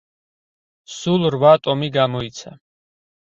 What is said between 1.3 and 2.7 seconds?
რვა ტომი გამოიცა.